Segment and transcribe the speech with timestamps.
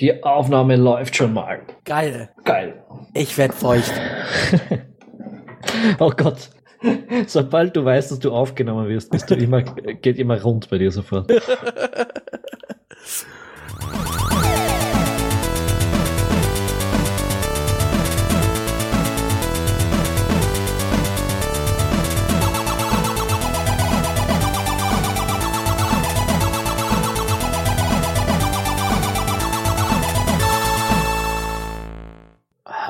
[0.00, 1.60] Die Aufnahme läuft schon mal.
[1.84, 2.30] Geil.
[2.44, 2.82] Geil.
[3.14, 3.92] Ich werd feucht.
[6.00, 6.50] oh Gott.
[7.26, 10.90] Sobald du weißt, dass du aufgenommen wirst, bist du immer, geht immer rund bei dir
[10.90, 11.30] sofort.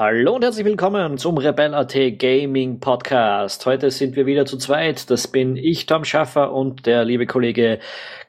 [0.06, 3.64] Hallo und herzlich willkommen zum Rebel.at Gaming Podcast.
[3.64, 5.08] Heute sind wir wieder zu zweit.
[5.08, 7.78] Das bin ich, Tom Schaffer und der liebe Kollege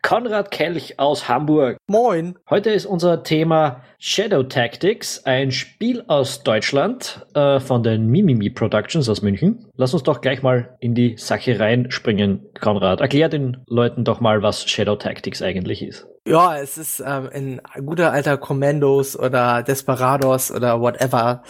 [0.01, 1.75] Konrad Kelch aus Hamburg.
[1.85, 2.37] Moin.
[2.49, 9.09] Heute ist unser Thema Shadow Tactics, ein Spiel aus Deutschland äh, von den Mimimi Productions
[9.09, 9.65] aus München.
[9.75, 13.01] Lass uns doch gleich mal in die Sache reinspringen, Konrad.
[13.01, 16.07] Erklär den Leuten doch mal, was Shadow Tactics eigentlich ist.
[16.27, 21.43] Ja, es ist ähm, in guter alter Commandos oder Desperados oder whatever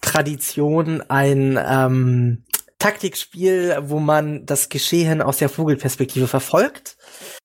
[0.00, 2.44] Tradition ein ähm,
[2.80, 6.96] Taktikspiel, wo man das Geschehen aus der Vogelperspektive verfolgt.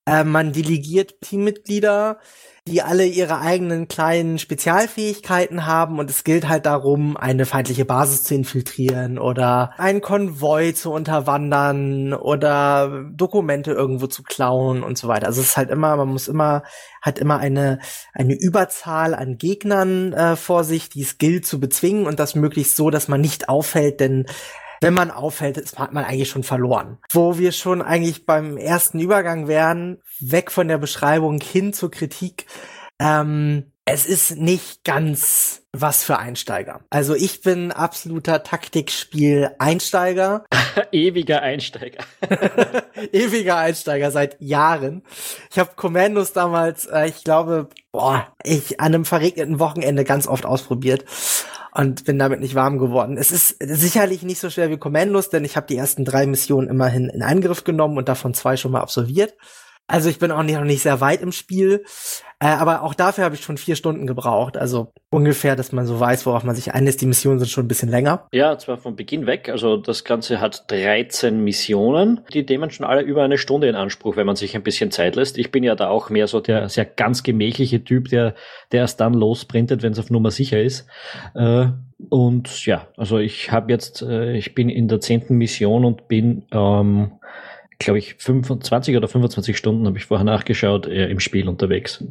[0.08, 2.18] Äh, man delegiert Teammitglieder
[2.68, 8.24] die alle ihre eigenen kleinen Spezialfähigkeiten haben und es gilt halt darum, eine feindliche Basis
[8.24, 15.26] zu infiltrieren oder einen Konvoi zu unterwandern oder Dokumente irgendwo zu klauen und so weiter.
[15.26, 16.62] Also es ist halt immer, man muss immer,
[17.02, 17.80] hat immer eine,
[18.14, 22.76] eine Überzahl an Gegnern äh, vor sich, die es gilt zu bezwingen und das möglichst
[22.76, 24.28] so, dass man nicht auffällt, denn
[24.82, 26.98] wenn man auffällt, ist, hat man eigentlich schon verloren.
[27.12, 32.48] Wo wir schon eigentlich beim ersten Übergang wären, weg von der Beschreibung hin zur Kritik.
[33.00, 36.82] Ähm, es ist nicht ganz was für Einsteiger.
[36.90, 40.46] Also ich bin absoluter Taktikspiel-Einsteiger.
[40.92, 42.04] Ewiger Einsteiger.
[43.12, 45.04] Ewiger Einsteiger seit Jahren.
[45.52, 50.46] Ich habe Commandos damals, äh, ich glaube, boah, ich an einem verregneten Wochenende ganz oft
[50.46, 51.06] ausprobiert
[51.74, 53.18] und bin damit nicht warm geworden.
[53.18, 56.70] Es ist sicherlich nicht so schwer wie Commandos, denn ich habe die ersten drei Missionen
[56.70, 59.36] immerhin in Angriff genommen und davon zwei schon mal absolviert.
[59.88, 61.84] Also ich bin auch noch nicht sehr weit im Spiel,
[62.42, 64.58] äh, aber auch dafür habe ich schon vier Stunden gebraucht.
[64.58, 67.00] Also ungefähr, dass man so weiß, worauf man sich einlässt.
[67.00, 68.28] Die Missionen sind schon ein bisschen länger.
[68.32, 69.48] Ja, zwar von Beginn weg.
[69.48, 72.22] Also das Ganze hat 13 Missionen.
[72.34, 75.16] Die nehmen schon alle über eine Stunde in Anspruch, wenn man sich ein bisschen Zeit
[75.16, 75.38] lässt.
[75.38, 78.34] Ich bin ja da auch mehr so der sehr ganz gemächliche Typ, der,
[78.72, 80.88] der erst dann losprintet, wenn es auf Nummer sicher ist.
[81.36, 81.68] Äh,
[82.10, 86.48] und ja, also ich habe jetzt, äh, ich bin in der zehnten Mission und bin
[86.52, 87.12] ähm,
[87.86, 92.04] glaube ich, 25 oder 25 Stunden, habe ich vorher nachgeschaut, äh, im Spiel unterwegs.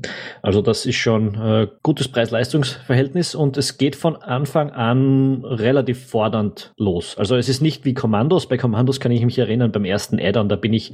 [0.43, 6.73] Also das ist schon äh, gutes Preis-Leistungs-Verhältnis und es geht von Anfang an relativ fordernd
[6.77, 7.17] los.
[7.19, 8.49] Also es ist nicht wie Kommandos.
[8.49, 10.93] Bei Kommandos kann ich mich erinnern, beim ersten Add-on, da bin ich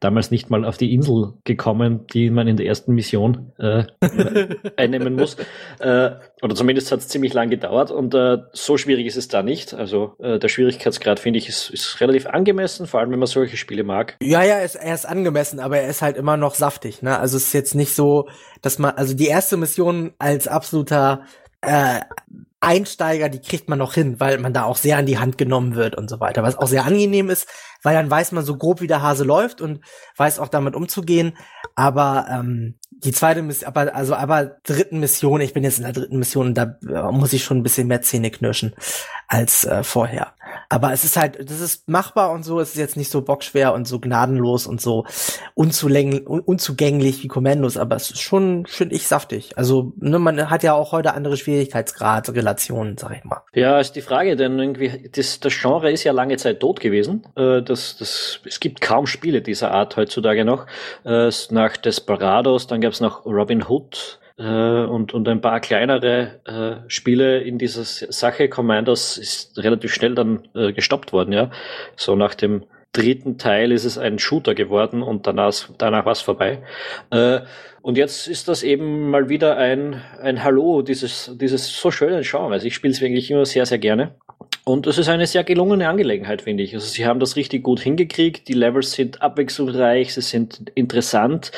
[0.00, 3.84] damals nicht mal auf die Insel gekommen, die man in der ersten Mission äh,
[4.76, 5.36] einnehmen muss.
[5.78, 6.10] Äh,
[6.42, 9.74] oder zumindest hat es ziemlich lang gedauert und äh, so schwierig ist es da nicht.
[9.74, 13.56] Also äh, der Schwierigkeitsgrad, finde ich, ist, ist relativ angemessen, vor allem wenn man solche
[13.56, 14.16] Spiele mag.
[14.20, 17.02] Ja, ja, er ist, er ist angemessen, aber er ist halt immer noch saftig.
[17.02, 17.16] Ne?
[17.18, 18.28] Also es ist jetzt nicht so,
[18.62, 21.22] dass man, also die erste Mission als absoluter
[21.60, 22.00] äh,
[22.60, 25.76] Einsteiger, die kriegt man noch hin, weil man da auch sehr an die Hand genommen
[25.76, 26.42] wird und so weiter.
[26.42, 27.46] Was auch sehr angenehm ist,
[27.88, 29.80] weil dann weiß man so grob, wie der Hase läuft und
[30.18, 31.32] weiß auch damit umzugehen.
[31.74, 35.94] Aber ähm, die zweite Mission, aber also aber dritten Mission, ich bin jetzt in der
[35.94, 38.74] dritten Mission, da äh, muss ich schon ein bisschen mehr Zähne knirschen
[39.26, 40.34] als äh, vorher.
[40.68, 43.72] Aber es ist halt, das ist machbar und so, es ist jetzt nicht so bockschwer
[43.72, 45.06] und so gnadenlos und so
[45.54, 49.56] unzugänglich wie Kommandos, aber es ist schon, finde ich, saftig.
[49.56, 53.42] Also, ne, man hat ja auch heute andere Schwierigkeitsgrad-Relationen, sag ich mal.
[53.54, 57.26] Ja, ist die Frage, denn irgendwie, das, das Genre ist ja lange Zeit tot gewesen.
[57.36, 60.66] Äh, das, das, es gibt kaum Spiele dieser Art heutzutage noch.
[61.04, 66.40] Äh, nach Desperados, dann gab es noch Robin Hood, äh, und, und ein paar kleinere
[66.44, 68.48] äh, Spiele in dieser Sache.
[68.48, 71.50] Commandos ist relativ schnell dann äh, gestoppt worden, ja.
[71.96, 76.20] So nach dem dritten Teil ist es ein Shooter geworden und danach, danach war es
[76.20, 76.62] vorbei.
[77.10, 77.40] Äh,
[77.82, 82.52] und jetzt ist das eben mal wieder ein, ein Hallo, dieses, dieses so schöne Genre.
[82.52, 84.14] Also ich spiele es wirklich immer sehr, sehr gerne.
[84.68, 86.74] Und es ist eine sehr gelungene Angelegenheit, finde ich.
[86.74, 88.48] Also sie haben das richtig gut hingekriegt.
[88.48, 91.52] Die Levels sind abwechslungsreich, sie sind interessant.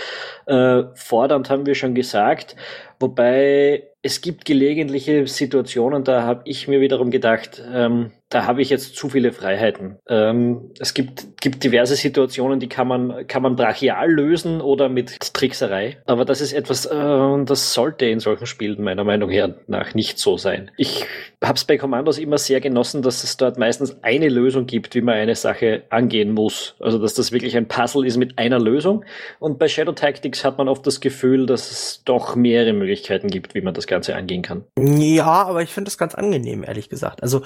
[0.47, 2.55] Äh, fordernd haben wir schon gesagt.
[3.01, 8.71] Wobei es gibt gelegentliche Situationen, da habe ich mir wiederum gedacht, ähm, da habe ich
[8.71, 9.99] jetzt zu viele Freiheiten.
[10.09, 15.19] Ähm, es gibt, gibt diverse Situationen, die kann man, kann man brachial lösen oder mit
[15.35, 15.99] Trickserei.
[16.07, 19.31] Aber das ist etwas, äh, das sollte in solchen Spielen meiner Meinung
[19.67, 20.71] nach nicht so sein.
[20.77, 21.05] Ich
[21.43, 25.03] habe es bei Kommandos immer sehr genossen, dass es dort meistens eine Lösung gibt, wie
[25.03, 26.77] man eine Sache angehen muss.
[26.81, 29.05] Also dass das wirklich ein Puzzle ist mit einer Lösung.
[29.39, 33.29] Und bei Shadow Tactics hat man oft das Gefühl, dass es doch mehrere Möglichkeiten Möglichkeiten
[33.29, 34.65] gibt, wie man das Ganze angehen kann.
[34.79, 37.23] Ja, aber ich finde das ganz angenehm, ehrlich gesagt.
[37.23, 37.43] Also,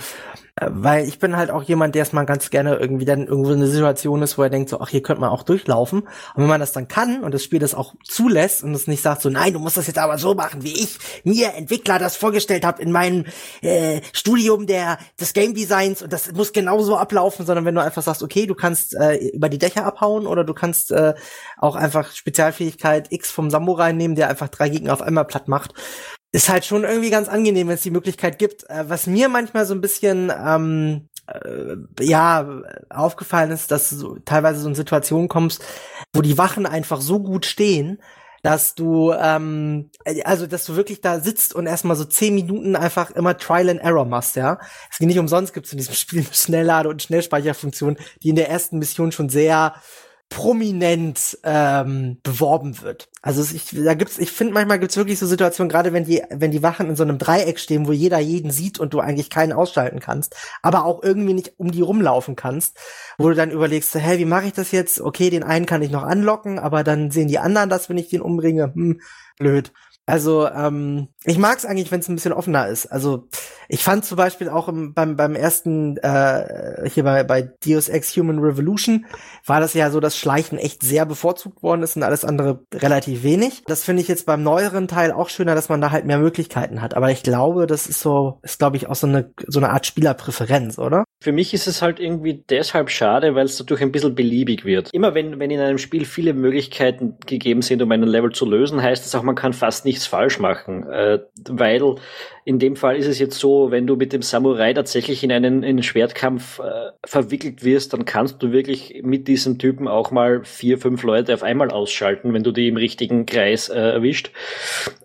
[0.57, 3.51] äh, weil ich bin halt auch jemand, der es mal ganz gerne irgendwie dann irgendwo
[3.51, 6.01] in eine Situation ist, wo er denkt so, ach, hier könnte man auch durchlaufen.
[6.01, 6.09] Und
[6.43, 9.23] wenn man das dann kann und das Spiel das auch zulässt und es nicht sagt
[9.23, 12.65] so, nein, du musst das jetzt aber so machen, wie ich mir Entwickler das vorgestellt
[12.65, 13.25] habe in meinem
[13.63, 18.03] äh, Studium der des Game Designs und das muss genauso ablaufen, sondern wenn du einfach
[18.03, 21.15] sagst, okay, du kannst äh, über die Dächer abhauen oder du kannst äh,
[21.57, 25.75] auch einfach Spezialfähigkeit X vom Samurai nehmen, der einfach drei Gegner auf einmal platt macht.
[26.35, 28.69] Ist halt schon irgendwie ganz angenehm, wenn es die Möglichkeit gibt.
[28.69, 32.61] Äh, was mir manchmal so ein bisschen ähm, äh, ja
[32.91, 35.65] aufgefallen ist, dass du so, teilweise so in Situationen kommst,
[36.13, 38.03] wo die Wachen einfach so gut stehen,
[38.43, 39.93] dass du, ähm,
[40.25, 43.81] also dass du wirklich da sitzt und erstmal so zehn Minuten einfach immer Trial and
[43.81, 44.59] Error machst, ja.
[44.91, 48.37] Es geht nicht umsonst, gibt es in diesem Spiel eine Schnelllade- und Schnellspeicherfunktion, die in
[48.37, 49.77] der ersten Mission schon sehr
[50.35, 53.09] prominent ähm, beworben wird.
[53.23, 56.51] Also ich, da gibt's, ich finde manchmal gibt's wirklich so Situationen, gerade wenn die, wenn
[56.51, 59.53] die Wachen in so einem Dreieck stehen, wo jeder jeden sieht und du eigentlich keinen
[59.53, 62.77] ausschalten kannst, aber auch irgendwie nicht um die rumlaufen kannst,
[63.17, 65.01] wo du dann überlegst, hä, wie mache ich das jetzt?
[65.01, 68.09] Okay, den einen kann ich noch anlocken, aber dann sehen die anderen das, wenn ich
[68.09, 68.75] den umbringe.
[68.75, 69.01] Hm,
[69.39, 69.73] blöd.
[70.05, 72.87] Also ähm, ich mag es eigentlich, wenn es ein bisschen offener ist.
[72.87, 73.29] Also
[73.69, 78.15] ich fand zum Beispiel auch im, beim beim ersten äh, hier bei bei Deus Ex
[78.17, 79.07] Human Revolution
[79.47, 83.23] war das ja so, dass Schleichen echt sehr bevorzugt worden ist und alles andere relativ
[83.23, 83.63] wenig.
[83.67, 86.83] Das finde ich jetzt beim neueren Teil auch schöner, dass man da halt mehr Möglichkeiten
[86.83, 86.95] hat.
[86.95, 89.87] Aber ich glaube, das ist so ist glaube ich auch so eine so eine Art
[89.87, 91.05] Spielerpräferenz, oder?
[91.23, 94.91] Für mich ist es halt irgendwie deshalb schade, weil es dadurch ein bisschen beliebig wird.
[94.93, 98.83] Immer wenn wenn in einem Spiel viele Möglichkeiten gegeben sind, um einen Level zu lösen,
[98.83, 100.87] heißt es auch, man kann fast nichts falsch machen.
[100.91, 101.14] Äh,
[101.49, 101.97] weil
[102.45, 105.63] in dem Fall ist es jetzt so, wenn du mit dem Samurai tatsächlich in einen,
[105.63, 110.45] in einen Schwertkampf äh, verwickelt wirst, dann kannst du wirklich mit diesem Typen auch mal
[110.45, 114.31] vier, fünf Leute auf einmal ausschalten, wenn du die im richtigen Kreis äh, erwischt.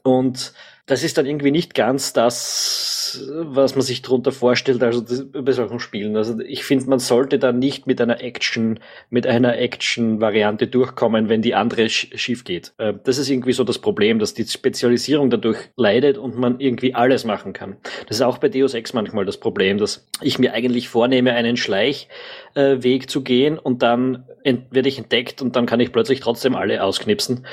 [0.03, 0.53] Und
[0.89, 5.03] das ist dann irgendwie nicht ganz das, was man sich darunter vorstellt, also
[5.33, 6.17] bei solchen Spielen.
[6.17, 8.79] Also ich finde, man sollte da nicht mit einer Action,
[9.11, 12.73] mit einer Action-Variante durchkommen, wenn die andere sch schief geht.
[12.79, 16.95] Äh, das ist irgendwie so das Problem, dass die Spezialisierung dadurch leidet und man irgendwie
[16.95, 17.77] alles machen kann.
[18.07, 21.55] Das ist auch bei Deus Ex manchmal das Problem, dass ich mir eigentlich vornehme, einen
[21.55, 24.25] Schleichweg äh, zu gehen und dann
[24.71, 27.45] werde ich entdeckt und dann kann ich plötzlich trotzdem alle ausknipsen.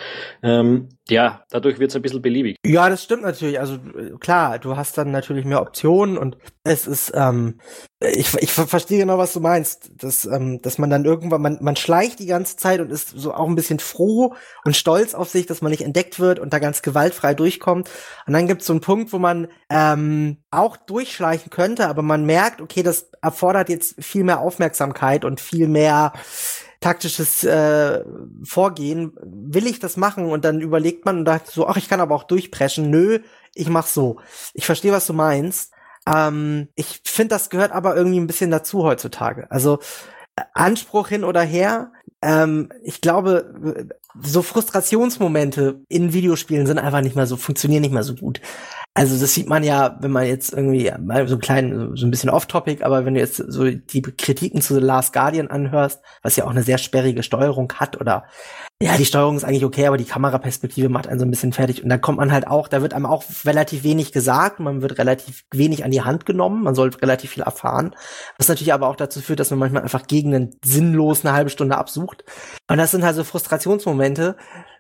[0.42, 2.56] Ähm, ja, dadurch wird es ein bisschen beliebig.
[2.64, 3.60] Ja, das stimmt natürlich.
[3.60, 3.78] Also
[4.18, 7.60] klar, du hast dann natürlich mehr Optionen und es ist, ähm,
[8.00, 11.76] ich, ich verstehe genau, was du meinst, dass, ähm, dass man dann irgendwann, man, man
[11.76, 14.34] schleicht die ganze Zeit und ist so auch ein bisschen froh
[14.64, 17.88] und stolz auf sich, dass man nicht entdeckt wird und da ganz gewaltfrei durchkommt.
[18.26, 22.24] Und dann gibt es so einen Punkt, wo man ähm, auch durchschleichen könnte, aber man
[22.26, 26.12] merkt, okay, das erfordert jetzt viel mehr Aufmerksamkeit und viel mehr
[26.80, 28.04] taktisches äh,
[28.44, 29.12] Vorgehen.
[29.22, 30.26] Will ich das machen?
[30.26, 32.90] Und dann überlegt man und sagt so, ach, ich kann aber auch durchpreschen.
[32.90, 33.20] Nö,
[33.54, 34.18] ich mach so.
[34.54, 35.72] Ich verstehe, was du meinst.
[36.06, 39.50] Ähm, ich finde, das gehört aber irgendwie ein bisschen dazu heutzutage.
[39.50, 39.78] Also
[40.36, 41.92] äh, Anspruch hin oder her.
[42.22, 43.88] Ähm, ich glaube,
[44.22, 48.40] so Frustrationsmomente in Videospielen sind einfach nicht mehr so, funktionieren nicht mehr so gut.
[48.94, 52.10] Also das sieht man ja, wenn man jetzt irgendwie mal so ein klein, so ein
[52.10, 56.36] bisschen off-topic, aber wenn du jetzt so die Kritiken zu The Last Guardian anhörst, was
[56.36, 58.24] ja auch eine sehr sperrige Steuerung hat oder
[58.82, 61.82] ja, die Steuerung ist eigentlich okay, aber die Kameraperspektive macht einen so ein bisschen fertig.
[61.82, 64.98] Und dann kommt man halt auch, da wird einem auch relativ wenig gesagt, man wird
[64.98, 67.94] relativ wenig an die Hand genommen, man soll relativ viel erfahren.
[68.36, 71.48] Was natürlich aber auch dazu führt, dass man manchmal einfach gegen einen sinnlos eine halbe
[71.48, 72.24] Stunde absucht.
[72.68, 74.05] Und das sind halt so Frustrationsmomente,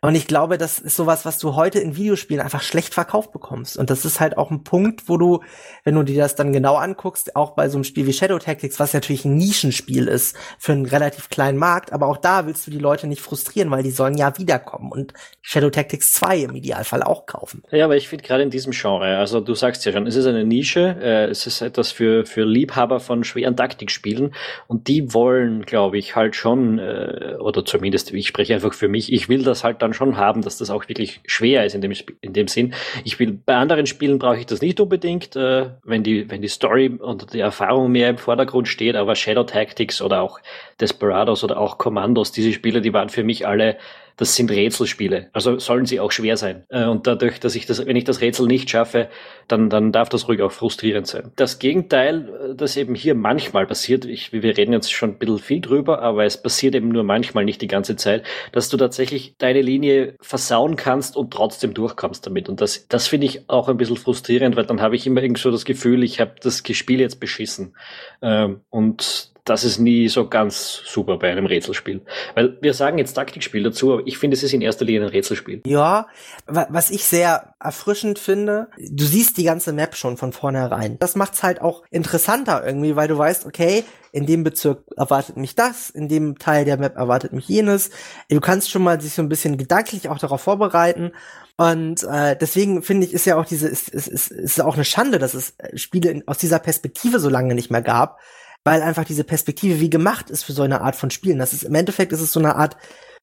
[0.06, 3.76] und ich glaube, das ist sowas, was du heute in Videospielen einfach schlecht verkauft bekommst.
[3.76, 5.40] Und das ist halt auch ein Punkt, wo du,
[5.82, 8.78] wenn du dir das dann genau anguckst, auch bei so einem Spiel wie Shadow Tactics,
[8.78, 12.70] was natürlich ein Nischenspiel ist für einen relativ kleinen Markt, aber auch da willst du
[12.70, 17.02] die Leute nicht frustrieren, weil die sollen ja wiederkommen und Shadow Tactics 2 im Idealfall
[17.02, 17.62] auch kaufen.
[17.72, 20.26] Ja, aber ich finde gerade in diesem Genre, also du sagst ja schon, es ist
[20.26, 24.34] eine Nische, äh, es ist etwas für, für Liebhaber von schweren Taktikspielen
[24.68, 29.05] und die wollen, glaube ich, halt schon, äh, oder zumindest, ich spreche einfach für mich,
[29.12, 31.92] ich will das halt dann schon haben, dass das auch wirklich schwer ist in dem,
[32.20, 32.74] in dem Sinn.
[33.04, 36.48] Ich will, bei anderen Spielen brauche ich das nicht unbedingt, äh, wenn die, wenn die
[36.48, 40.40] Story und die Erfahrung mehr im Vordergrund steht, aber Shadow Tactics oder auch
[40.80, 43.76] Desperados oder auch Commandos, diese Spiele, die waren für mich alle
[44.16, 45.28] das sind Rätselspiele.
[45.32, 46.64] Also sollen sie auch schwer sein.
[46.68, 49.08] Äh, und dadurch, dass ich das, wenn ich das Rätsel nicht schaffe,
[49.46, 51.32] dann, dann darf das ruhig auch frustrierend sein.
[51.36, 55.38] Das Gegenteil, äh, das eben hier manchmal passiert, ich, wir reden jetzt schon ein bisschen
[55.38, 59.34] viel drüber, aber es passiert eben nur manchmal, nicht die ganze Zeit, dass du tatsächlich
[59.38, 62.48] deine Linie versauen kannst und trotzdem durchkommst damit.
[62.48, 65.42] Und das, das finde ich auch ein bisschen frustrierend, weil dann habe ich immer irgendwie
[65.42, 67.76] so das Gefühl, ich habe das Spiel jetzt beschissen.
[68.22, 72.02] Ähm, und das ist nie so ganz super bei einem Rätselspiel.
[72.34, 75.08] Weil wir sagen jetzt Taktikspiel dazu, aber ich finde, es ist in erster Linie ein
[75.08, 75.62] Rätselspiel.
[75.64, 76.08] Ja,
[76.46, 80.98] was ich sehr erfrischend finde, du siehst die ganze Map schon von vornherein.
[80.98, 85.54] Das macht's halt auch interessanter irgendwie, weil du weißt, okay, in dem Bezirk erwartet mich
[85.54, 87.90] das, in dem Teil der Map erwartet mich jenes.
[88.28, 91.12] Du kannst schon mal sich so ein bisschen gedanklich auch darauf vorbereiten.
[91.56, 94.84] Und äh, deswegen finde ich, ist ja auch diese, ist, ist, ist, ist auch eine
[94.84, 98.18] Schande, dass es Spiele aus dieser Perspektive so lange nicht mehr gab,
[98.66, 101.38] weil einfach diese Perspektive wie gemacht ist für so eine Art von Spielen.
[101.38, 102.76] Das ist im Endeffekt ist es so eine Art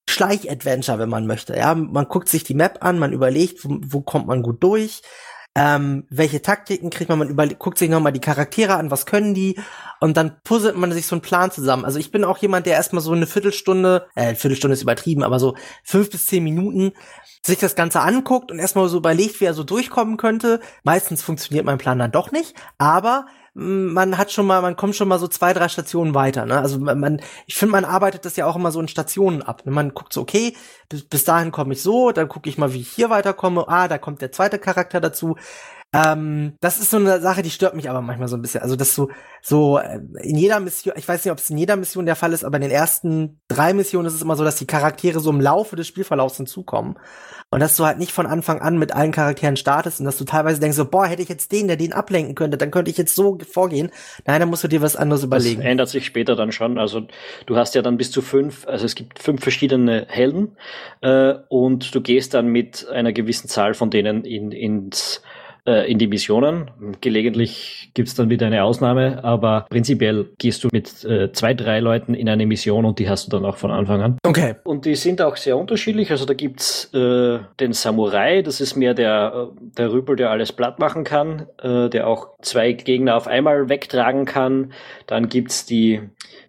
[0.10, 1.54] Schleich-Adventure, wenn man möchte.
[1.54, 5.02] Ja, man guckt sich die Map an, man überlegt, wo, wo kommt man gut durch,
[5.54, 9.34] ähm, welche Taktiken kriegt man, man über, guckt sich nochmal die Charaktere an, was können
[9.34, 9.60] die
[10.00, 11.84] und dann puzzelt man sich so einen Plan zusammen.
[11.84, 15.40] Also ich bin auch jemand, der erstmal so eine Viertelstunde, äh, Viertelstunde ist übertrieben, aber
[15.40, 16.94] so fünf bis zehn Minuten
[17.46, 20.62] sich das Ganze anguckt und erstmal so überlegt, wie er so durchkommen könnte.
[20.84, 25.08] Meistens funktioniert mein Plan dann doch nicht, aber man hat schon mal, man kommt schon
[25.08, 26.46] mal so zwei, drei Stationen weiter.
[26.46, 26.58] Ne?
[26.60, 29.66] Also man, ich finde, man arbeitet das ja auch immer so in Stationen ab.
[29.66, 29.72] Ne?
[29.72, 30.56] Man guckt so, okay,
[30.90, 33.66] bis, bis dahin komme ich so, dann gucke ich mal, wie ich hier weiterkomme.
[33.68, 35.36] Ah, da kommt der zweite Charakter dazu.
[35.94, 38.62] Ähm, das ist so eine Sache, die stört mich aber manchmal so ein bisschen.
[38.62, 39.10] Also, dass so,
[39.42, 42.34] so äh, in jeder Mission, ich weiß nicht, ob es in jeder Mission der Fall
[42.34, 45.30] ist, aber in den ersten drei Missionen ist es immer so, dass die Charaktere so
[45.30, 46.98] im Laufe des Spielverlaufs hinzukommen.
[47.52, 50.24] Und dass du halt nicht von Anfang an mit allen Charakteren startest und dass du
[50.24, 52.98] teilweise denkst so, boah, hätte ich jetzt den, der den ablenken könnte, dann könnte ich
[52.98, 53.92] jetzt so vorgehen.
[54.26, 55.62] Nein, dann musst du dir was anderes überlegen.
[55.62, 56.80] Das ändert sich später dann schon.
[56.80, 57.04] Also
[57.46, 60.58] du hast ja dann bis zu fünf, also es gibt fünf verschiedene Helden
[61.02, 65.22] äh, und du gehst dann mit einer gewissen Zahl von denen in, ins
[65.66, 66.72] äh, in die Missionen.
[67.02, 72.14] Gelegentlich gibt's dann wieder eine Ausnahme, aber prinzipiell gehst du mit äh, zwei, drei Leuten
[72.14, 74.18] in eine Mission und die hast du dann auch von Anfang an.
[74.26, 74.56] Okay.
[74.64, 76.12] Und die sind auch sehr unterschiedlich.
[76.12, 80.52] Also da gibt's äh, den Samurai, das ist mehr der, äh, der Rüpel, der alles
[80.52, 84.74] platt machen kann, äh, der auch zwei Gegner auf einmal wegtragen kann.
[85.08, 86.02] Dann gibt's die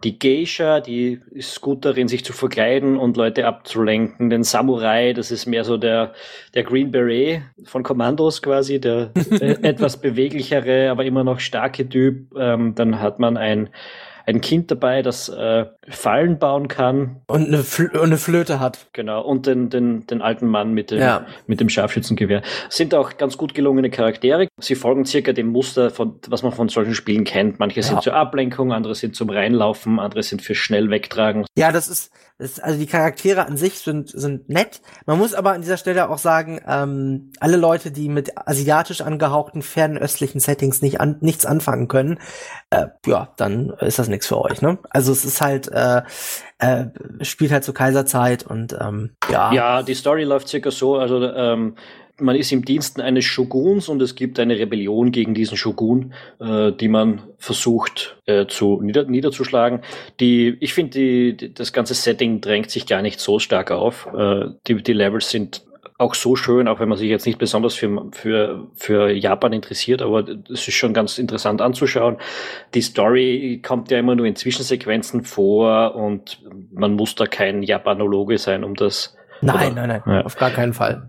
[0.05, 4.29] die Geisha, die ist gut darin, sich zu verkleiden und Leute abzulenken.
[4.29, 6.13] Den Samurai, das ist mehr so der,
[6.55, 12.35] der Green Beret von Kommandos quasi, der äh, etwas beweglichere, aber immer noch starke Typ.
[12.37, 13.71] Ähm, dann hat man ein
[14.27, 17.21] ein Kind dabei, das äh, Fallen bauen kann.
[17.27, 18.89] Und eine, Fl und eine Flöte hat.
[18.93, 21.27] Genau, und den, den, den alten Mann mit dem, ja.
[21.47, 22.43] mit dem Scharfschützengewehr.
[22.71, 24.49] Sind auch ganz gut gelungene Charaktere.
[24.61, 27.59] Sie folgen circa dem Muster, von, was man von solchen Spielen kennt.
[27.59, 27.83] Manche ja.
[27.83, 31.45] sind zur Ablenkung, andere sind zum Reinlaufen, andere sind für schnell wegtragen.
[31.57, 34.81] Ja, das ist, das ist also die Charaktere an sich sind, sind nett.
[35.07, 39.61] Man muss aber an dieser Stelle auch sagen, ähm, alle Leute, die mit asiatisch angehauchten,
[39.61, 42.21] fernöstlichen Settings nicht an, nichts anfangen können,
[42.71, 44.79] äh, ja, dann ist das nichts für euch, ne?
[44.91, 46.03] Also es ist halt, äh,
[46.59, 46.87] äh,
[47.23, 49.53] spielt halt zur Kaiserzeit und ähm, ja.
[49.53, 51.75] Ja, die Story läuft circa so, also ähm,
[52.21, 56.73] man ist im Diensten eines Shoguns und es gibt eine Rebellion gegen diesen Shogun, äh,
[56.73, 59.81] die man versucht äh, zu nieder niederzuschlagen.
[60.21, 64.09] Die, ich finde, die, die, das ganze Setting drängt sich gar nicht so stark auf.
[64.17, 65.63] Äh, die, die Levels sind
[65.97, 70.03] auch so schön, auch wenn man sich jetzt nicht besonders für, für, für Japan interessiert,
[70.03, 72.17] aber es ist schon ganz interessant anzuschauen.
[72.75, 76.43] Die Story kommt ja immer nur in Zwischensequenzen vor und
[76.73, 80.25] man muss da kein Japanologe sein, um das Nein, Oder, nein, nein, ja.
[80.25, 81.09] auf gar keinen Fall.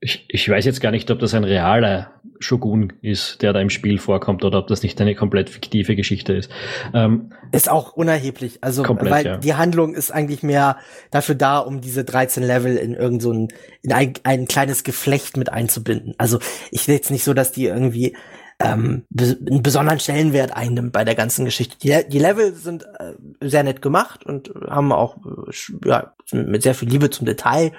[0.00, 3.70] Ich, ich weiß jetzt gar nicht, ob das ein realer Shogun ist, der da im
[3.70, 6.50] Spiel vorkommt, oder ob das nicht eine komplett fiktive Geschichte ist.
[6.94, 9.36] Ähm, ist auch unerheblich, also komplett, weil ja.
[9.38, 10.76] die Handlung ist eigentlich mehr
[11.10, 13.48] dafür da, um diese 13 Level in irgend so ein,
[13.82, 16.14] in ein, ein kleines Geflecht mit einzubinden.
[16.18, 16.38] Also
[16.70, 18.16] ich will jetzt nicht so, dass die irgendwie
[18.58, 21.76] ähm, einen besonderen Stellenwert einnimmt bei der ganzen Geschichte.
[21.78, 26.74] Die, die Level sind äh, sehr nett gemacht und haben auch äh, ja, mit sehr
[26.74, 27.72] viel Liebe zum Detail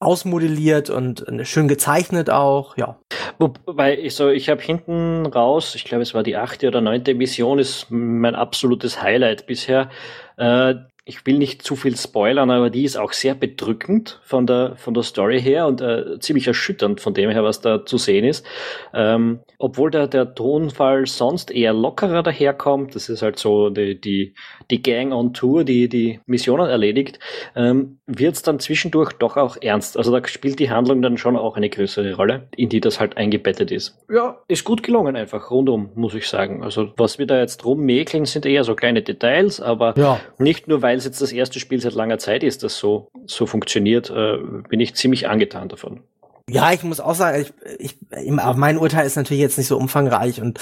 [0.00, 2.98] ausmodelliert und äh, schön gezeichnet auch, ja.
[3.38, 7.14] Wobei ich so, ich habe hinten raus, ich glaube es war die achte oder neunte
[7.14, 9.90] Mission, ist mein absolutes Highlight bisher.
[10.38, 10.74] Äh,
[11.08, 14.92] ich will nicht zu viel spoilern, aber die ist auch sehr bedrückend von der, von
[14.92, 18.44] der Story her und äh, ziemlich erschütternd von dem her, was da zu sehen ist.
[18.92, 24.34] Ähm, obwohl der, der Tonfall sonst eher lockerer daherkommt, das ist halt so die, die,
[24.68, 27.20] die Gang on Tour, die die Missionen erledigt,
[27.54, 29.96] ähm, wird es dann zwischendurch doch auch ernst.
[29.96, 33.16] Also da spielt die Handlung dann schon auch eine größere Rolle, in die das halt
[33.16, 33.96] eingebettet ist.
[34.12, 36.64] Ja, ist gut gelungen einfach, rundum, muss ich sagen.
[36.64, 40.18] Also was wir da jetzt rummäkeln, sind eher so kleine Details, aber ja.
[40.38, 43.10] nicht nur, weil weil es jetzt das erste Spiel seit langer Zeit ist, das so,
[43.26, 46.00] so funktioniert, äh, bin ich ziemlich angetan davon.
[46.48, 47.44] Ja, ich muss auch sagen,
[47.78, 50.58] ich, ich, mein Urteil ist natürlich jetzt nicht so umfangreich und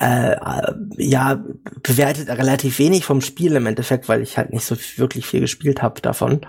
[0.00, 0.34] äh,
[0.96, 1.44] ja,
[1.84, 5.80] bewertet relativ wenig vom Spiel im Endeffekt, weil ich halt nicht so wirklich viel gespielt
[5.80, 6.40] habe davon.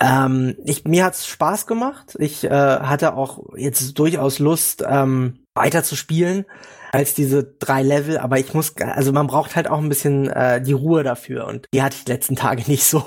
[0.00, 2.16] Ähm, ich, mir hat's Spaß gemacht.
[2.18, 6.46] Ich äh, hatte auch jetzt durchaus Lust, ähm, weiter zu spielen
[6.92, 10.60] als diese drei Level, aber ich muss, also man braucht halt auch ein bisschen äh,
[10.60, 13.02] die Ruhe dafür und die hatte ich die letzten Tage nicht so.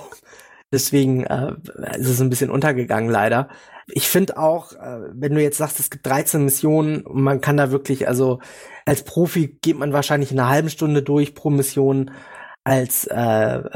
[0.74, 1.54] Deswegen äh,
[1.98, 3.48] ist es ein bisschen untergegangen leider.
[3.88, 7.56] Ich finde auch, äh, wenn du jetzt sagst, es gibt 13 Missionen und man kann
[7.56, 8.40] da wirklich, also
[8.86, 12.12] als Profi geht man wahrscheinlich in einer halben Stunde durch pro Mission.
[12.68, 13.14] Als, äh,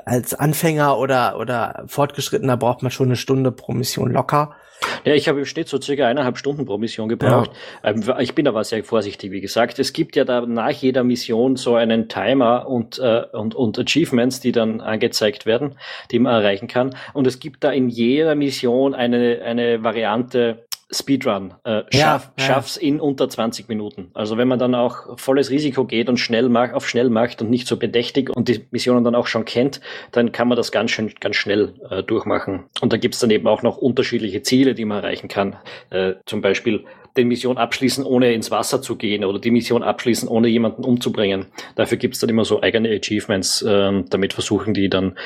[0.05, 4.55] als Anfänger oder, oder Fortgeschrittener braucht man schon eine Stunde pro Mission locker.
[5.03, 7.51] Ja, ich habe steht so circa eineinhalb Stunden pro Mission gebraucht.
[7.83, 7.91] Ja.
[7.91, 9.79] Ähm, ich bin aber sehr vorsichtig, wie gesagt.
[9.79, 14.39] Es gibt ja da nach jeder Mission so einen Timer und, äh, und, und Achievements,
[14.39, 15.75] die dann angezeigt werden,
[16.11, 16.95] die man erreichen kann.
[17.13, 21.53] Und es gibt da in jeder Mission eine, eine Variante, Speedrun.
[21.63, 24.09] Äh, schaff, ja, Schaff's in unter 20 Minuten.
[24.13, 27.49] Also wenn man dann auch volles Risiko geht und schnell macht, auf schnell macht und
[27.49, 29.81] nicht so bedächtig und die Missionen dann auch schon kennt,
[30.11, 32.65] dann kann man das ganz schön, ganz schnell äh, durchmachen.
[32.81, 35.57] Und da gibt's dann eben auch noch unterschiedliche Ziele, die man erreichen kann.
[35.91, 36.85] Äh, zum Beispiel
[37.17, 41.47] den Mission abschließen, ohne ins Wasser zu gehen oder die Mission abschließen, ohne jemanden umzubringen.
[41.75, 43.63] Dafür gibt's dann immer so eigene Achievements.
[43.67, 45.17] Ähm, damit versuchen die dann,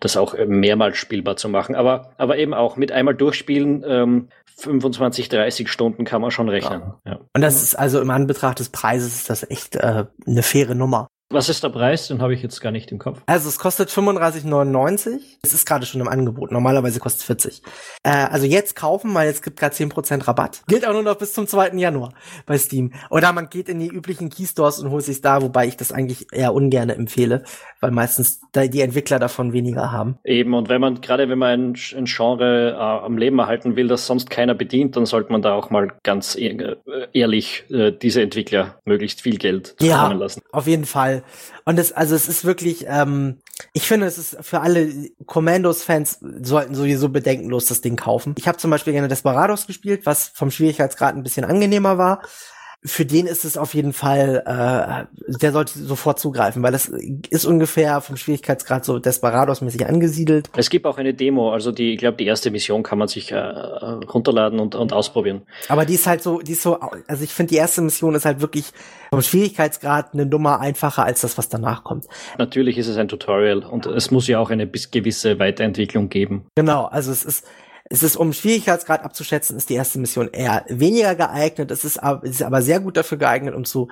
[0.00, 1.74] das auch mehrmals spielbar zu machen.
[1.74, 6.82] Aber, aber eben auch mit einmal durchspielen, ähm, 25, 30 Stunden kann man schon rechnen.
[7.04, 7.12] Ja.
[7.12, 7.20] Ja.
[7.34, 11.08] Und das ist also im Anbetracht des Preises ist das echt äh, eine faire Nummer.
[11.32, 12.08] Was ist der Preis?
[12.08, 13.22] Den habe ich jetzt gar nicht im Kopf.
[13.24, 15.18] Also es kostet 35,99.
[15.42, 16.52] Es ist gerade schon im Angebot.
[16.52, 17.62] Normalerweise kostet 40.
[18.02, 20.62] Äh, also jetzt kaufen, weil es gibt gerade 10% Rabatt.
[20.68, 21.70] Gilt auch nur noch bis zum 2.
[21.76, 22.12] Januar
[22.44, 22.92] bei Steam.
[23.08, 26.26] Oder man geht in die üblichen Keystores und holt sich da, wobei ich das eigentlich
[26.32, 27.44] eher ungern empfehle,
[27.80, 30.18] weil meistens die Entwickler davon weniger haben.
[30.24, 33.88] Eben, und wenn man, gerade wenn man ein, ein Genre äh, am Leben erhalten will,
[33.88, 36.76] das sonst keiner bedient, dann sollte man da auch mal ganz e
[37.14, 40.42] ehrlich äh, diese Entwickler möglichst viel Geld zukommen ja, lassen.
[40.52, 41.21] Auf jeden Fall.
[41.64, 43.38] Und es, also es ist wirklich, ähm,
[43.72, 48.34] ich finde, es ist für alle Commandos-Fans sollten sowieso bedenkenlos das Ding kaufen.
[48.38, 52.22] Ich habe zum Beispiel gerne Desperados gespielt, was vom Schwierigkeitsgrad ein bisschen angenehmer war
[52.84, 57.44] für den ist es auf jeden Fall, äh, der sollte sofort zugreifen, weil das ist
[57.44, 60.50] ungefähr vom Schwierigkeitsgrad so Desperados-mäßig angesiedelt.
[60.56, 63.30] Es gibt auch eine Demo, also die, ich glaube, die erste Mission kann man sich
[63.30, 65.42] äh, runterladen und, und ausprobieren.
[65.68, 68.24] Aber die ist halt so, die ist so, also ich finde, die erste Mission ist
[68.24, 68.72] halt wirklich
[69.10, 72.06] vom Schwierigkeitsgrad eine Nummer einfacher als das, was danach kommt.
[72.38, 76.46] Natürlich ist es ein Tutorial und es muss ja auch eine gewisse Weiterentwicklung geben.
[76.56, 77.46] Genau, also es ist,
[77.92, 81.70] es ist, um Schwierigkeitsgrad abzuschätzen, ist die erste Mission eher weniger geeignet.
[81.70, 83.88] Es ist, ist aber sehr gut dafür geeignet, um zu,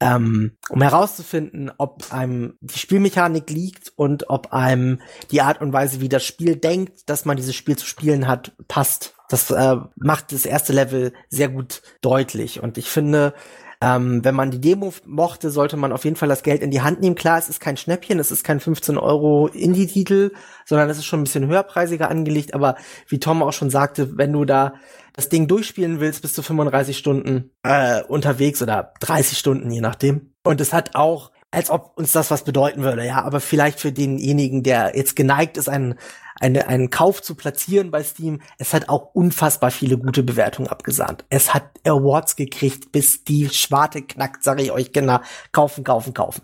[0.00, 6.02] ähm, um herauszufinden, ob einem die Spielmechanik liegt und ob einem die Art und Weise,
[6.02, 9.14] wie das Spiel denkt, dass man dieses Spiel zu spielen hat, passt.
[9.30, 12.62] Das äh, macht das erste Level sehr gut deutlich.
[12.62, 13.32] Und ich finde,
[13.80, 16.80] ähm, wenn man die Demo mochte, sollte man auf jeden Fall das Geld in die
[16.80, 17.14] Hand nehmen.
[17.14, 20.32] Klar, es ist kein Schnäppchen, es ist kein 15 Euro Indie-Titel,
[20.64, 22.54] sondern es ist schon ein bisschen höherpreisiger angelegt.
[22.54, 24.74] Aber wie Tom auch schon sagte, wenn du da
[25.12, 30.32] das Ding durchspielen willst, bist du 35 Stunden äh, unterwegs oder 30 Stunden, je nachdem.
[30.42, 33.90] Und es hat auch als ob uns das was bedeuten würde, ja, aber vielleicht für
[33.90, 35.94] denjenigen, der jetzt geneigt ist, einen,
[36.40, 41.24] eine, einen Kauf zu platzieren bei Steam, es hat auch unfassbar viele gute Bewertungen abgesahnt.
[41.28, 45.20] Es hat Awards gekriegt, bis die Schwarte knackt, sage ich euch, genau,
[45.52, 46.42] kaufen, kaufen, kaufen.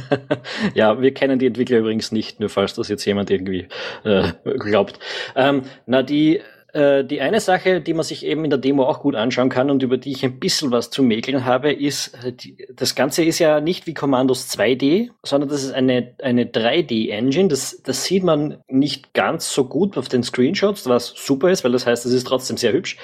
[0.74, 3.68] ja, wir kennen die Entwickler übrigens nicht, nur falls das jetzt jemand irgendwie
[4.04, 4.98] äh, glaubt.
[5.34, 6.42] Ähm, na, die
[6.74, 9.70] äh, die eine Sache, die man sich eben in der Demo auch gut anschauen kann
[9.70, 13.24] und über die ich ein bisschen was zu mäkeln habe, ist, äh, die, das Ganze
[13.24, 17.48] ist ja nicht wie Commandos 2D, sondern das ist eine, eine 3D-Engine.
[17.48, 21.72] Das, das sieht man nicht ganz so gut auf den Screenshots, was super ist, weil
[21.72, 22.96] das heißt, es ist trotzdem sehr hübsch.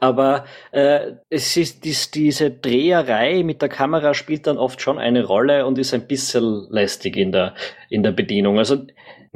[0.00, 5.24] Aber äh, es ist dies, diese Dreherei mit der Kamera spielt dann oft schon eine
[5.24, 7.54] Rolle und ist ein bisschen lästig in der,
[7.90, 8.58] in der Bedienung.
[8.58, 8.86] Also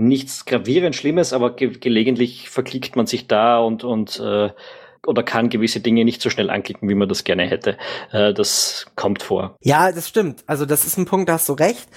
[0.06, 4.50] nichts gravierend Schlimmes, aber ge gelegentlich verklickt man sich da und, und äh,
[5.06, 7.76] oder kann gewisse Dinge nicht so schnell anklicken, wie man das gerne hätte.
[8.12, 9.56] Äh, das kommt vor.
[9.60, 10.44] Ja, das stimmt.
[10.46, 11.88] Also das ist ein Punkt, da hast du recht.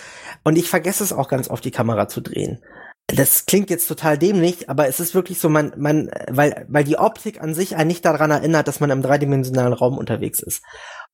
[0.44, 2.64] Und ich vergesse es auch ganz oft, die Kamera zu drehen.
[3.08, 6.98] Das klingt jetzt total dämlich, aber es ist wirklich so, man, man, weil, weil die
[6.98, 10.64] Optik an sich einen nicht daran erinnert, dass man im dreidimensionalen Raum unterwegs ist.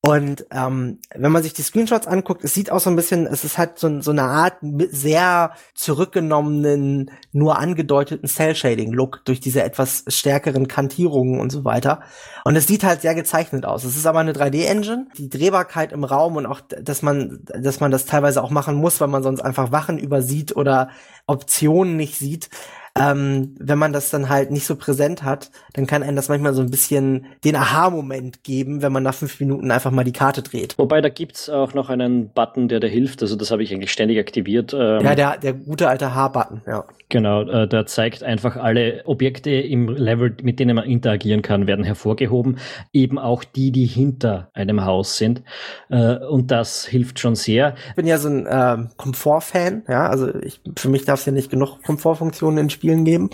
[0.04, 3.44] Und ähm, wenn man sich die Screenshots anguckt, es sieht auch so ein bisschen, es
[3.44, 4.54] ist halt so, so eine Art
[4.90, 12.02] sehr zurückgenommenen, nur angedeuteten Cell-Shading-Look durch diese etwas stärkeren Kantierungen und so weiter.
[12.44, 13.84] Und es sieht halt sehr gezeichnet aus.
[13.84, 15.06] Es ist aber eine 3D-Engine.
[15.18, 19.00] Die Drehbarkeit im Raum und auch, dass man, dass man das teilweise auch machen muss,
[19.00, 20.88] weil man sonst einfach Wachen übersieht oder
[21.28, 22.50] Optionen nicht sieht,
[22.98, 26.52] ähm, wenn man das dann halt nicht so präsent hat, dann kann einem das manchmal
[26.52, 30.42] so ein bisschen den Aha-Moment geben, wenn man nach fünf Minuten einfach mal die Karte
[30.42, 30.78] dreht.
[30.78, 33.22] Wobei da gibt's auch noch einen Button, der da hilft.
[33.22, 34.74] Also das habe ich eigentlich ständig aktiviert.
[34.74, 36.84] Ähm ja, der, der gute alte H-Button, ja.
[37.08, 41.84] Genau, äh, der zeigt einfach alle Objekte im Level, mit denen man interagieren kann, werden
[41.84, 42.58] hervorgehoben.
[42.92, 45.42] Eben auch die, die hinter einem Haus sind.
[45.90, 47.74] Äh, und das hilft schon sehr.
[47.90, 50.08] Ich bin ja so ein äh, Komfort-Fan, ja.
[50.08, 53.30] Also ich, für mich darf es ja nicht genug Komfortfunktionen in Spielen geben.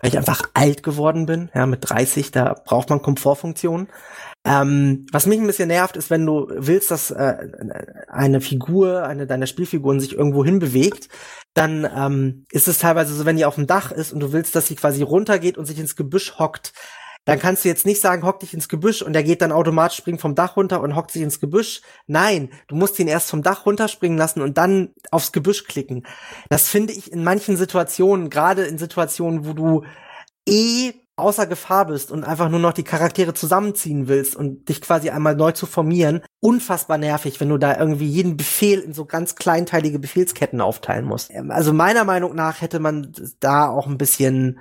[0.00, 1.50] weil ich einfach alt geworden bin.
[1.54, 3.88] Ja, mit 30, da braucht man Komfortfunktionen.
[4.44, 7.48] Ähm, was mich ein bisschen nervt, ist, wenn du willst, dass äh,
[8.08, 11.08] eine Figur, eine deiner Spielfiguren sich irgendwo hinbewegt,
[11.52, 14.54] dann ähm, ist es teilweise so, wenn die auf dem Dach ist und du willst,
[14.54, 16.72] dass sie quasi runtergeht und sich ins Gebüsch hockt,
[17.30, 19.98] dann kannst du jetzt nicht sagen, hock dich ins Gebüsch und der geht dann automatisch,
[19.98, 21.80] springt vom Dach runter und hockt sich ins Gebüsch.
[22.08, 26.04] Nein, du musst ihn erst vom Dach runterspringen lassen und dann aufs Gebüsch klicken.
[26.48, 29.84] Das finde ich in manchen Situationen, gerade in Situationen, wo du
[30.44, 35.10] eh außer Gefahr bist und einfach nur noch die Charaktere zusammenziehen willst und dich quasi
[35.10, 39.36] einmal neu zu formieren, unfassbar nervig, wenn du da irgendwie jeden Befehl in so ganz
[39.36, 41.30] kleinteilige Befehlsketten aufteilen musst.
[41.50, 44.58] Also meiner Meinung nach hätte man da auch ein bisschen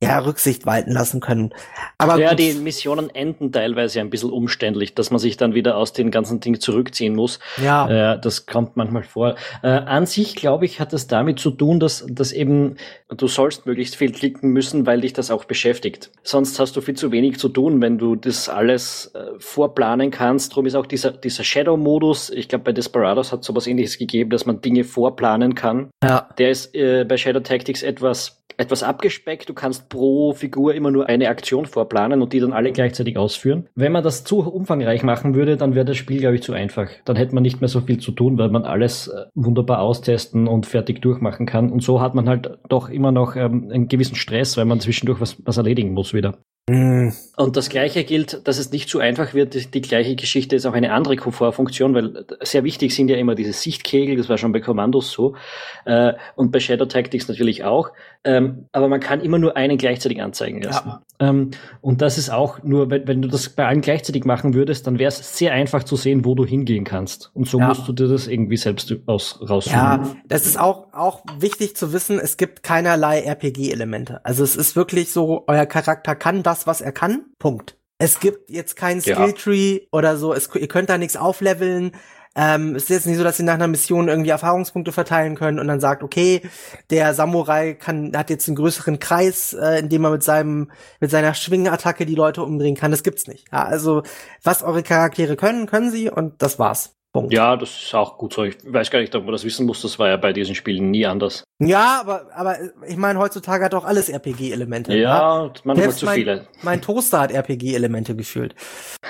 [0.00, 1.52] ja, Rücksicht walten lassen können.
[1.98, 2.38] Aber ja, gut.
[2.38, 6.38] die Missionen enden teilweise ein bisschen umständlich, dass man sich dann wieder aus den ganzen
[6.38, 7.40] Dingen zurückziehen muss.
[7.60, 8.12] Ja.
[8.14, 9.34] Äh, das kommt manchmal vor.
[9.62, 12.76] Äh, an sich, glaube ich, hat das damit zu tun, dass, dass eben
[13.08, 16.12] du sollst möglichst viel klicken müssen, weil dich das auch beschäftigt.
[16.22, 20.52] Sonst hast du viel zu wenig zu tun, wenn du das alles äh, vorplanen kannst.
[20.52, 24.46] Darum ist auch dieser, dieser Shadow-Modus, ich glaube, bei Desperados hat sowas ähnliches gegeben, dass
[24.46, 25.90] man Dinge vorplanen kann.
[26.04, 26.28] Ja.
[26.38, 29.48] Der ist äh, bei Shadow Tactics etwas etwas abgespeckt.
[29.48, 33.68] Du kannst pro Figur immer nur eine Aktion vorplanen und die dann alle gleichzeitig ausführen.
[33.74, 36.88] Wenn man das zu umfangreich machen würde, dann wäre das Spiel, glaube ich, zu einfach.
[37.04, 40.48] Dann hätte man nicht mehr so viel zu tun, weil man alles äh, wunderbar austesten
[40.48, 41.70] und fertig durchmachen kann.
[41.70, 45.20] Und so hat man halt doch immer noch ähm, einen gewissen Stress, weil man zwischendurch
[45.20, 46.38] was, was erledigen muss wieder.
[46.68, 47.12] Mhm.
[47.36, 49.54] Und das Gleiche gilt, dass es nicht zu einfach wird.
[49.54, 53.34] Die, die, gleiche Geschichte ist auch eine andere Komfortfunktion, weil sehr wichtig sind ja immer
[53.34, 55.36] diese Sichtkegel, das war schon bei Kommandos so,
[55.84, 57.90] äh, und bei Shadow Tactics natürlich auch.
[58.24, 60.88] Ähm, aber man kann immer nur einen gleichzeitig anzeigen lassen.
[60.88, 61.02] Ja.
[61.20, 64.86] Ähm, und das ist auch nur, wenn, wenn, du das bei allen gleichzeitig machen würdest,
[64.86, 67.30] dann wäre es sehr einfach zu sehen, wo du hingehen kannst.
[67.34, 67.68] Und so ja.
[67.68, 69.80] musst du dir das irgendwie selbst aus, rausfinden.
[69.80, 74.24] Ja, das ist auch, auch wichtig zu wissen, es gibt keinerlei RPG-Elemente.
[74.24, 77.26] Also es ist wirklich so, euer Charakter kann das, was er kann.
[77.38, 77.76] Punkt.
[77.98, 79.80] Es gibt jetzt keinen Skilltree ja.
[79.90, 81.92] oder so, es, ihr könnt da nichts aufleveln.
[82.36, 85.58] Ähm, es ist jetzt nicht so, dass sie nach einer Mission irgendwie Erfahrungspunkte verteilen können
[85.58, 86.42] und dann sagt, okay,
[86.90, 91.10] der Samurai kann, hat jetzt einen größeren Kreis, äh, in dem er mit seinem, mit
[91.10, 92.92] seiner Schwingenattacke die Leute umdrehen kann.
[92.92, 93.46] Das gibt's nicht.
[93.50, 94.04] Ja, also,
[94.44, 96.97] was eure Charaktere können, können sie und das war's.
[97.12, 97.32] Punkt.
[97.32, 98.44] Ja, das ist auch gut so.
[98.44, 99.80] Ich weiß gar nicht, ob man das wissen muss.
[99.80, 101.42] Das war ja bei diesen Spielen nie anders.
[101.58, 104.94] Ja, aber, aber ich meine, heutzutage hat auch alles RPG-Elemente.
[104.94, 106.48] Ja, ja, manchmal zu mein, viele.
[106.62, 108.54] Mein Toaster hat RPG-Elemente gefühlt.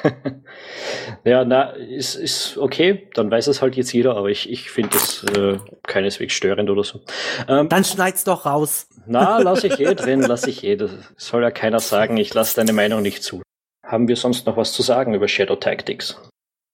[1.25, 3.09] ja, na, ist, ist okay.
[3.15, 6.85] Dann weiß es halt jetzt jeder, aber ich, ich finde das äh, keineswegs störend oder
[6.85, 7.01] so.
[7.49, 8.87] Ähm, Dann schneid's doch raus.
[9.07, 10.77] Na, lass ich eh drin, lass ich eh.
[10.77, 13.43] Das soll ja keiner sagen, ich lasse deine Meinung nicht zu.
[13.85, 16.21] Haben wir sonst noch was zu sagen über Shadow Tactics?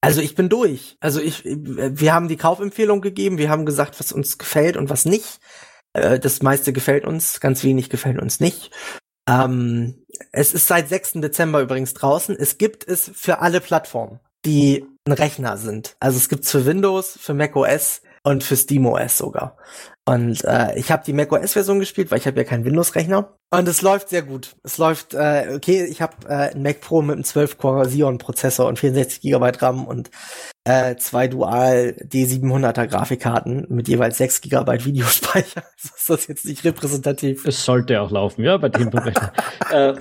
[0.04, 0.96] Also ich bin durch.
[1.00, 5.04] Also ich, wir haben die Kaufempfehlung gegeben, wir haben gesagt, was uns gefällt und was
[5.04, 5.40] nicht.
[5.92, 8.70] Äh, das meiste gefällt uns, ganz wenig gefällt uns nicht.
[9.28, 11.14] Ähm, es ist seit 6.
[11.14, 12.36] Dezember übrigens draußen.
[12.38, 15.96] Es gibt es für alle Plattformen, die ein Rechner sind.
[16.00, 19.56] Also es gibt es für Windows, für Mac OS und für SteamOS sogar.
[20.06, 23.36] Und äh, ich habe die macOS-Version gespielt, weil ich habe ja keinen Windows-Rechner.
[23.50, 24.56] Und es läuft sehr gut.
[24.62, 28.78] Es läuft, äh, okay, ich habe äh, ein Mac Pro mit einem 12-Core Xeon-Prozessor und
[28.78, 30.10] 64 GB RAM und
[30.64, 35.62] äh, zwei Dual D700er Grafikkarten mit jeweils 6 GB Videospeicher.
[35.76, 37.46] ist das jetzt nicht repräsentativ?
[37.46, 38.88] Es sollte auch laufen, ja, bei dem
[39.70, 39.94] äh,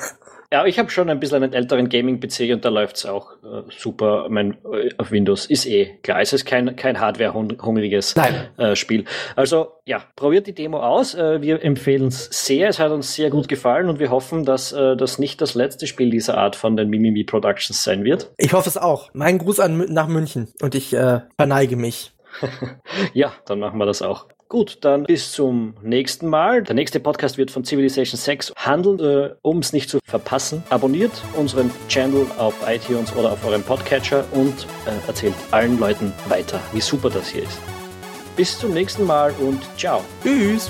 [0.54, 4.28] ja, ich habe schon ein bisschen einen älteren Gaming-PC und da läuft's auch äh, super.
[4.30, 6.22] Mein äh, auf Windows ist eh klar.
[6.22, 8.14] Es ist kein, kein Hardware-hungriges
[8.58, 9.06] äh, Spiel.
[9.36, 11.16] Also ja, probiert die Demo aus.
[11.16, 12.70] Äh, wir empfehlen es sehr.
[12.70, 15.88] Es hat uns sehr gut gefallen und wir hoffen, dass äh, das nicht das letzte
[15.88, 18.32] Spiel dieser Art von den Mimimi Productions sein wird.
[18.38, 19.10] Ich hoffe es auch.
[19.14, 22.12] Mein Gruß an nach München und ich äh, verneige mich.
[23.14, 24.28] ja, dann machen wir das auch.
[24.54, 26.62] Gut, dann bis zum nächsten Mal.
[26.62, 29.00] Der nächste Podcast wird von Civilization 6 handeln.
[29.00, 34.24] Äh, um es nicht zu verpassen, abonniert unseren Channel auf iTunes oder auf eurem Podcatcher
[34.32, 37.58] und äh, erzählt allen Leuten weiter, wie super das hier ist.
[38.36, 40.02] Bis zum nächsten Mal und ciao.
[40.22, 40.70] Tschüss.